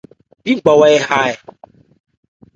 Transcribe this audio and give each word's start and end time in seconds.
Bí 0.43 0.51
ngbawa 0.57 0.87
á 0.97 0.99
ha 1.07 1.17
ɛ? 1.29 1.31